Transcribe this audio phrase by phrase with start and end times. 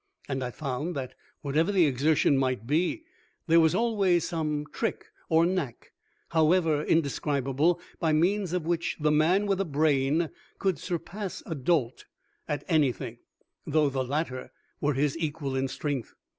[0.27, 3.03] And I found that whatever the exertion might be
[3.45, 5.91] there was always some trick or knack,
[6.29, 12.05] however indescribable, by means of which the man with a brain could surpass a dolt
[12.47, 13.19] at anything,
[13.67, 16.15] though the latter were his equal in strength.